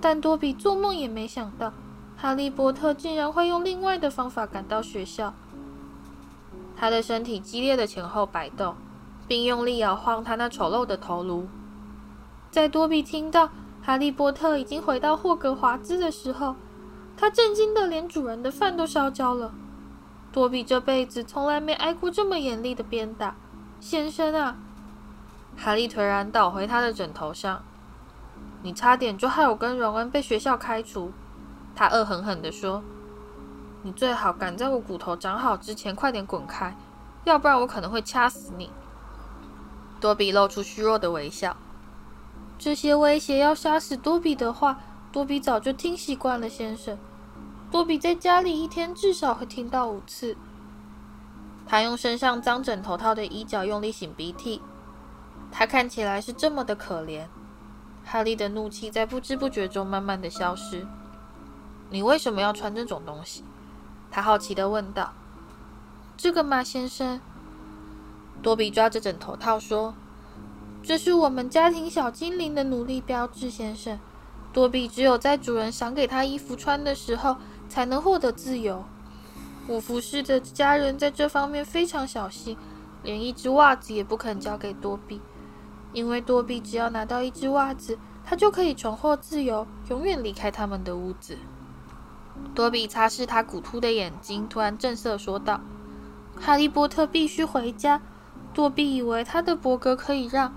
[0.00, 1.74] 但多比做梦也没想到，
[2.16, 5.34] 哈利波特竟然会用另外的方法赶到学校。
[6.74, 8.74] 他的身体激烈的前后摆动，
[9.26, 11.48] 并用力摇晃他那丑陋的头颅。
[12.50, 13.50] 在多比听到。
[13.86, 16.56] 哈利波特已经回到霍格华兹的时候，
[17.18, 19.52] 他震惊的连主人的饭都烧焦了。
[20.32, 23.36] 多比这辈子从来没挨过这么严厉的鞭打，
[23.80, 24.56] 先生啊！
[25.54, 27.62] 哈利颓然倒回他的枕头上。
[28.62, 31.12] 你差点就害我跟荣恩被学校开除，
[31.76, 32.82] 他恶狠狠地说。
[33.82, 36.74] 你最好赶在我骨头长好之前快点滚开，
[37.24, 38.70] 要不然我可能会掐死你。
[40.04, 41.56] 多比露出虚弱的微笑。
[42.58, 44.78] 这些威胁要杀死多比的话，
[45.10, 46.98] 多比早就听习惯了，先生。
[47.70, 50.36] 多比在家里一天至少会听到五次。
[51.66, 54.60] 他用身上脏枕头套的衣角用力擤鼻涕，
[55.50, 57.24] 他看起来是这么的可怜。
[58.04, 60.86] 哈利的怒气在不知不觉中慢慢的消失。
[61.88, 63.42] 你为什么要穿这种东西？
[64.10, 65.14] 他好奇的问道。
[66.14, 67.18] 这个嘛，先生。
[68.44, 69.94] 多比抓着枕头套说。
[70.82, 73.98] 这是我们家庭小精灵的奴隶标志，先生。
[74.52, 77.38] 多比只有在主人赏给他衣服穿的时候，
[77.70, 78.84] 才能获得自由。
[79.66, 82.58] 我服侍的家人在这方面非常小心，
[83.02, 85.22] 连一只袜子也不肯交给多比，
[85.94, 91.38] 因为多比只要拿到一只袜子，他就可以重获自由，永远离开他们的屋子。
[92.54, 95.62] 多比擦拭他骨突的眼睛，突然正色说道
[96.38, 98.02] ：“哈利波特必须回家。”
[98.54, 100.54] 多比以为他的伯格可以让。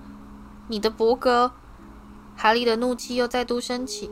[0.70, 1.54] 你的伯格，
[2.36, 4.12] 哈利的怒气又再度升起。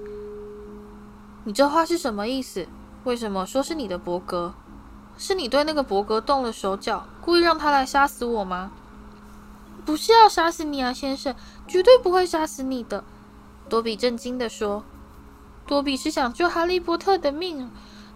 [1.43, 2.65] 你这话是什么意思？
[3.03, 4.55] 为什么说是你的伯格？
[5.17, 8.71] 是你对那个伯格动了手脚，故意让他来杀死我吗？
[9.86, 11.36] 不是要杀死你啊，先生，
[11.67, 13.03] 绝对不会杀死你的。
[13.69, 14.83] 多比震惊地说
[15.67, 17.69] ：“多比是想救哈利波特的命，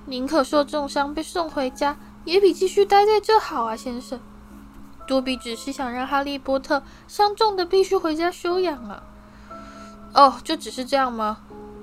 [0.05, 4.19] 宁可受重伤被送回家，也比继续待在这好啊，先生。”
[5.09, 9.01] 多比只是想让哈利波特伤重的必须回家休养了！
[10.13, 11.39] 哦，就只是这样吗？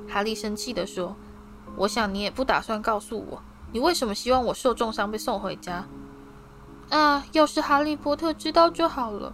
[0.09, 1.17] 哈利生气地说
[1.75, 5.85] ：“我想你也不打算告诉我，你为什么希望我受重伤被送回家？”
[6.89, 9.33] 啊，要是哈利波特知道就好了。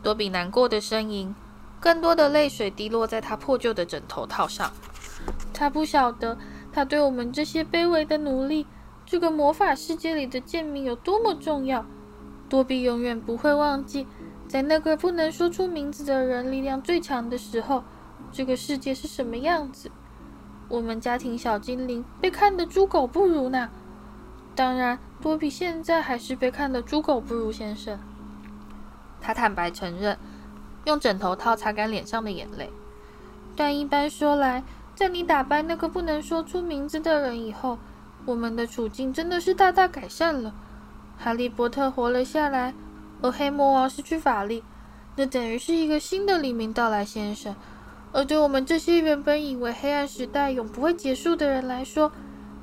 [0.00, 1.34] 多比难过的呻吟，
[1.80, 4.70] 更多的泪水滴落在他破旧的枕头套上。
[5.52, 6.38] 他不晓得，
[6.72, 8.68] 他对我们这些卑微的奴隶，
[9.04, 11.84] 这个魔法世界里的贱民有多么重要。
[12.48, 14.06] 多比永远不会忘记，
[14.48, 17.84] 在那个不能说出名字的人力量最强的时候，
[18.32, 19.90] 这个世界是什么样子。
[20.68, 23.70] 我们家庭小精灵被看得猪狗不如呢。
[24.54, 27.98] 当然，多比现在还是被看得猪狗不如先生。
[29.20, 30.18] 他坦白承认，
[30.84, 32.70] 用枕头套擦干脸上的眼泪。
[33.54, 37.78] 但一般说来，在你打败那个不能说出名字的人以后，
[38.24, 40.54] 我们的处境真的是大大改善了。
[41.18, 42.72] 哈利波特活了下来，
[43.20, 44.62] 而黑魔王失去法力，
[45.16, 47.54] 那等于是一个新的黎明到来，先生。
[48.12, 52.10] 而对我们这些原本以为黑暗时代永不会结束的人来说，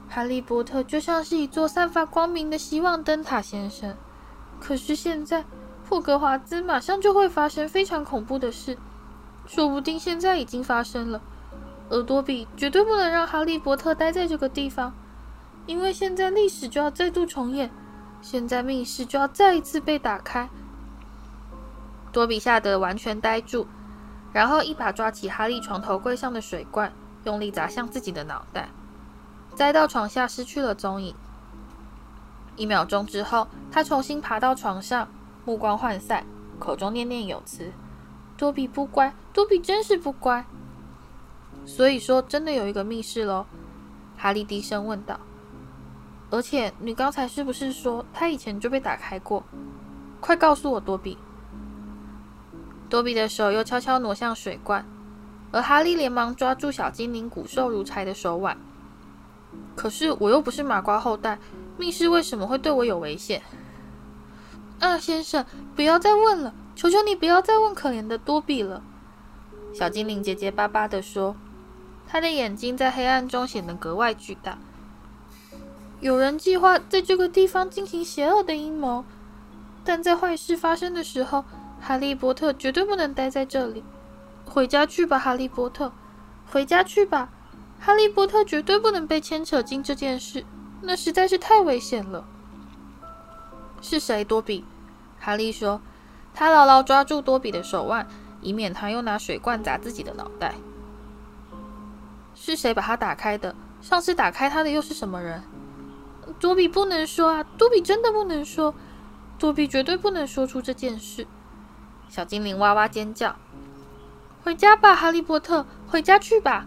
[0.07, 3.95] 哈利波特就像是一座散发光明的希望灯塔，先生。
[4.59, 5.43] 可是现在，
[5.87, 8.77] 霍格华兹马上就会发生非常恐怖的事，
[9.45, 11.21] 说不定现在已经发生了。
[11.89, 14.93] 而多比绝对不能让哈利波特待在这个地方，
[15.67, 17.69] 因为现在历史就要再度重演。
[18.21, 20.49] 现在密室就要再一次被打开，
[22.11, 23.67] 多比吓得完全呆住，
[24.33, 26.91] 然后一把抓起哈利床头柜上的水罐，
[27.23, 28.69] 用力砸向自己的脑袋，
[29.53, 31.13] 栽到床下失去了踪影。
[32.55, 35.07] 一秒钟之后，他重新爬到床上，
[35.43, 36.25] 目光涣散，
[36.57, 37.71] 口中念念有词
[38.37, 40.45] ：“多比不乖，多比真是不乖。”
[41.67, 43.45] 所以说，真的有一个密室喽？
[44.17, 45.19] 哈利低声问道。
[46.29, 49.43] 而且你刚才是不是说他以前就被打开过？
[50.19, 51.17] 快告诉我，多比！
[52.89, 54.85] 多比的手又悄悄挪向水罐，
[55.51, 58.57] 而哈利连忙抓住小精灵骨瘦如柴的手腕。
[59.75, 61.39] 可是我又不是麻瓜后代，
[61.77, 63.41] 密室为什么会对我有危险？
[64.79, 65.45] 啊，先生，
[65.75, 68.81] 不要再问了，求求你不要再问可怜的多比了。
[69.73, 71.35] 小精灵结结巴巴地说，
[72.07, 74.57] 他的眼睛在黑暗中显得格外巨大。
[76.01, 79.05] 有人计划在这个地方进行邪恶的阴谋，
[79.83, 81.45] 但在坏事发生的时候，
[81.81, 83.83] 哈利波特绝对不能待在这里。
[84.45, 85.91] 回家去吧，哈利波特，
[86.51, 87.29] 回家去吧。
[87.79, 90.45] 哈利波特绝对不能被牵扯进这件事，
[90.81, 92.25] 那实在是太危险了。
[93.81, 94.23] 是谁？
[94.23, 94.65] 多比？
[95.19, 95.81] 哈利说，
[96.33, 98.07] 他牢牢抓住多比的手腕，
[98.41, 100.55] 以免他又拿水罐砸自己的脑袋。
[102.33, 103.55] 是谁把他打开的？
[103.81, 105.43] 上次打开他的又是什么人？
[106.39, 107.43] 多比不能说啊！
[107.57, 108.73] 多比真的不能说，
[109.37, 111.27] 多比绝对不能说出这件事。
[112.09, 113.35] 小精灵哇哇尖叫
[114.43, 116.65] ：“回家吧，哈利波特，回家去吧！”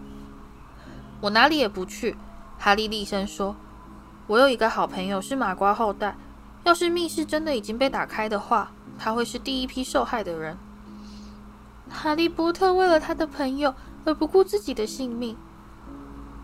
[1.21, 2.15] 我哪里也不去。
[2.57, 3.55] 哈利厉声说
[4.27, 6.15] ：“我有一个好朋友是麻瓜后代，
[6.63, 10.57] 要是密室真的已经被打开的话，他会是第一批受害的人。”
[11.89, 13.73] 哈利波特为了他的朋友
[14.05, 15.35] 而不顾自己的性命。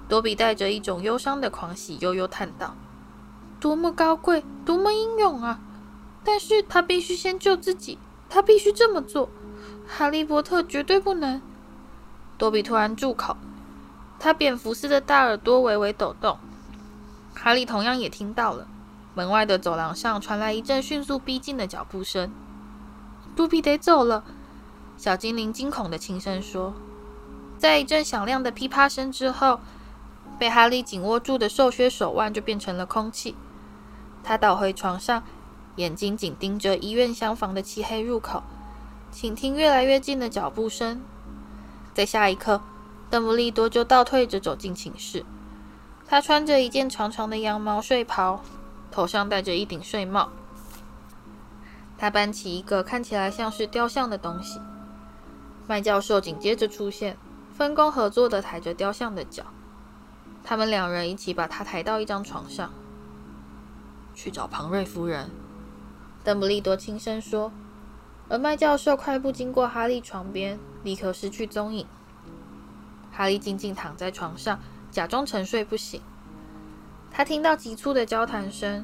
[0.08, 2.76] 多比带着一种忧伤的狂喜，悠悠叹道。
[3.60, 5.60] 多么高贵，多么英勇啊！
[6.24, 7.98] 但是他必须先救自己，
[8.30, 9.30] 他必须这么做。
[9.88, 11.42] 哈利波特绝对不能。
[12.38, 13.38] 多比突然住口，
[14.20, 16.38] 他蝙蝠似的大耳朵微微抖动。
[17.34, 18.68] 哈利同样也听到了，
[19.14, 22.32] 门外的走廊上传来一阵迅速逼近的脚步声。
[23.36, 24.24] 多比得走了，
[24.98, 26.74] 小精灵惊恐的轻声说。
[27.58, 29.60] 在一阵响亮的噼啪声之后，
[30.38, 33.36] 被哈利紧握住的瘦削手腕就变成了空气。
[34.26, 35.22] 他倒回床上，
[35.76, 38.42] 眼睛紧盯着医院厢房的漆黑入口，
[39.12, 41.00] 倾听越来越近的脚步声。
[41.94, 42.60] 在下一刻，
[43.12, 45.24] 邓布利多就倒退着走进寝室。
[46.08, 48.42] 他穿着一件长长的羊毛睡袍，
[48.90, 50.32] 头上戴着一顶睡帽。
[51.96, 54.60] 他搬起一个看起来像是雕像的东西。
[55.68, 57.16] 麦教授紧接着出现，
[57.56, 59.44] 分工合作地抬着雕像的脚。
[60.44, 62.72] 他们两人一起把他抬到一张床上。
[64.16, 65.30] 去找庞瑞夫人，
[66.24, 67.52] 邓布利多轻声说。
[68.28, 71.86] 而麦教授快步经过哈利床边，立刻失去踪影。
[73.12, 74.60] 哈利静静躺在床上，
[74.90, 76.02] 假装沉睡不醒。
[77.12, 78.84] 他听到急促的交谈声，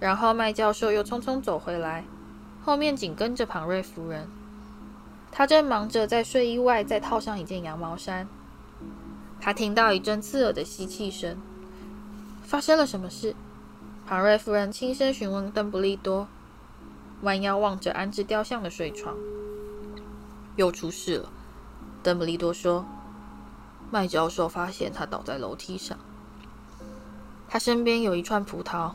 [0.00, 2.04] 然后麦教授又匆匆走回来，
[2.64, 4.26] 后面紧跟着庞瑞夫人。
[5.30, 8.26] 他正忙着在睡衣外再套上一件羊毛衫。
[9.40, 11.36] 他听到一阵刺耳的吸气声。
[12.42, 13.36] 发生了什么事？
[14.10, 16.26] 庞瑞夫人轻声询问邓布利多，
[17.22, 19.14] 弯腰望着安置雕像的睡床。
[20.56, 21.28] 又出事了，
[22.02, 22.84] 邓布利多说。
[23.88, 25.96] 麦教授发现他倒在楼梯上，
[27.48, 28.90] 他身边有一串葡萄。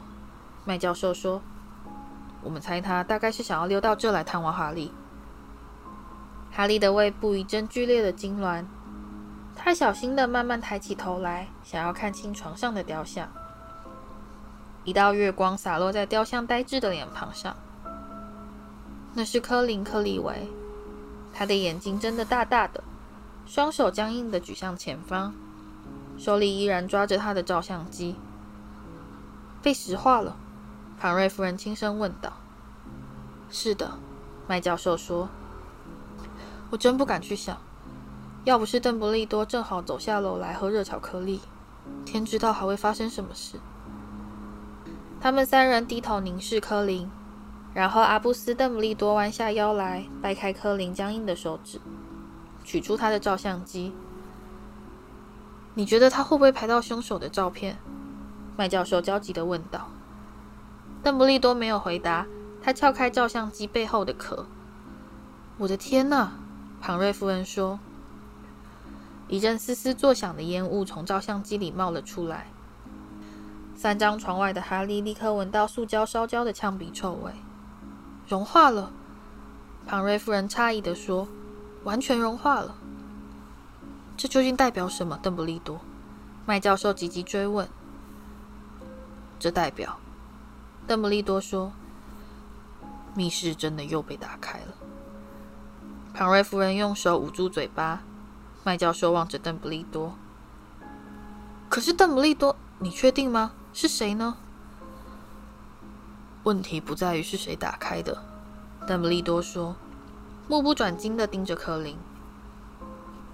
[0.66, 1.42] 麦教授说
[2.44, 4.92] ：“我们猜他大概是想要溜到这来探望哈利。”
[6.52, 8.66] 哈利的胃部一阵剧烈的痉挛，
[9.56, 13.32] 他小心地慢慢抬起头来，想要看清床上的雕像。
[14.86, 17.56] 一道月光洒落在雕像呆滞的脸庞上，
[19.16, 20.48] 那是科林·克利维。
[21.34, 22.84] 他的眼睛睁得大大的，
[23.48, 25.34] 双手僵硬地举向前方，
[26.20, 28.16] 手里依然抓着他的照相机。
[29.64, 30.38] 被石化了？
[31.00, 32.32] 庞瑞夫人轻声问道。
[33.50, 33.98] 是的，
[34.48, 35.28] 麦教授说。
[36.70, 37.58] 我真不敢去想，
[38.44, 41.42] 要不是邓布利多正好走下楼来喝热巧克力，
[42.06, 43.60] 天知道还会发生什么事。
[45.26, 47.10] 他们三人低头凝视柯林，
[47.74, 51.82] 然后阿布斯·邓布利多弯下腰来，掰开柯林僵硬的手指，
[52.64, 53.92] 取出他的照相机。
[55.74, 57.80] 你觉得他会不会拍到凶手的照片？
[58.56, 59.90] 麦教授焦急地问道。
[61.02, 62.28] 邓布利多没有回答，
[62.62, 64.46] 他撬开照相机背后的壳。
[65.58, 66.34] 我的天哪！
[66.80, 67.80] 庞瑞夫人说
[69.28, 72.46] ：“一阵嘶嘶作响的烟雾从照相机里冒了出来。
[73.76, 77.32] 三张床外的哈利立刻闻到塑胶烧焦的呛鼻臭味。
[78.28, 78.92] 融化了。”
[79.86, 81.28] 庞瑞夫人诧异地说
[81.84, 82.76] ：“完全融化了。
[84.18, 85.80] 这究竟代表什么？”邓布利多、
[86.46, 87.68] 麦教授急急追问。
[89.38, 90.00] “这代表……”
[90.88, 91.72] 邓布利多说
[93.14, 94.74] ：“密室真的又被打开了。”
[96.16, 98.02] 庞瑞夫人用手捂住嘴巴，
[98.64, 100.16] 麦教授望着邓布利多。
[101.70, 103.52] 可是邓布利多，你确定吗？
[103.78, 104.38] 是谁呢？
[106.44, 108.24] 问题不在于是谁打开的，
[108.88, 109.76] 邓布利多说，
[110.48, 111.98] 目不转睛地盯着柯林。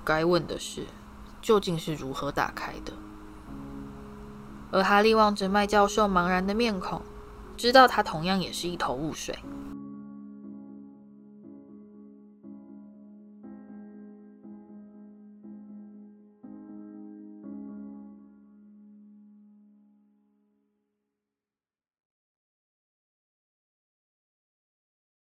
[0.03, 0.87] 该问的是，
[1.43, 2.93] 究竟是如何打开的？
[4.71, 7.03] 而哈利望着麦教授茫然的面孔，
[7.55, 9.37] 知道他同样也是一头雾水。